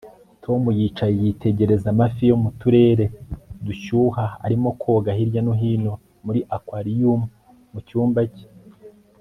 Tom 0.43 0.61
yicaye 0.77 1.13
yitegereza 1.23 1.87
amafi 1.93 2.23
yo 2.29 2.35
mu 2.43 2.49
turere 2.59 3.05
dushyuha 3.65 4.23
arimo 4.45 4.69
koga 4.81 5.11
hirya 5.17 5.41
no 5.45 5.53
hino 5.61 5.93
muri 6.25 6.39
aquarium 6.57 7.21
mu 7.73 7.79
cyumba 7.87 8.21
cye 8.35 8.47